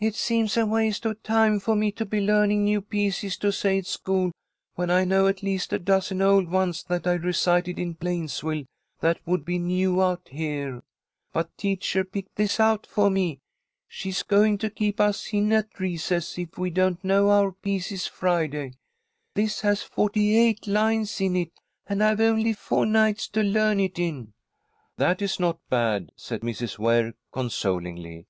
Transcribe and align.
"It 0.00 0.16
seems 0.16 0.56
a 0.56 0.66
waste 0.66 1.06
of 1.06 1.22
time 1.22 1.60
for 1.60 1.76
me 1.76 1.92
to 1.92 2.04
be 2.04 2.20
learning 2.20 2.64
new 2.64 2.80
pieces 2.80 3.36
to 3.36 3.52
say 3.52 3.78
at 3.78 3.86
school 3.86 4.32
when 4.74 4.90
I 4.90 5.04
know 5.04 5.28
at 5.28 5.44
least 5.44 5.72
a 5.72 5.78
dozen 5.78 6.20
old 6.20 6.50
ones 6.50 6.82
that 6.88 7.06
I 7.06 7.12
recited 7.12 7.78
in 7.78 7.94
Plainsville 7.94 8.64
that 8.98 9.20
would 9.24 9.44
be 9.44 9.60
new 9.60 10.02
out 10.02 10.26
here. 10.28 10.82
But 11.32 11.56
teacher 11.56 12.02
picked 12.02 12.34
this 12.34 12.58
out 12.58 12.88
for 12.88 13.08
me. 13.08 13.38
She's 13.86 14.24
going 14.24 14.58
to 14.58 14.68
keep 14.68 14.98
us 14.98 15.32
in 15.32 15.52
at 15.52 15.78
recess 15.78 16.36
if 16.38 16.58
we 16.58 16.70
don't 16.70 17.04
know 17.04 17.30
our 17.30 17.52
pieces 17.52 18.08
Friday. 18.08 18.72
This 19.36 19.60
has 19.60 19.80
forty 19.84 20.36
eight 20.36 20.66
lines 20.66 21.20
in 21.20 21.36
it, 21.36 21.52
and 21.86 22.02
I've 22.02 22.20
only 22.20 22.52
four 22.52 22.84
nights 22.84 23.28
to 23.28 23.44
learn 23.44 23.78
it 23.78 23.96
in." 23.96 24.32
"That 24.96 25.22
is 25.22 25.38
not 25.38 25.60
bad," 25.70 26.10
said 26.16 26.40
Mrs. 26.40 26.80
Ware, 26.80 27.14
consolingly. 27.30 28.26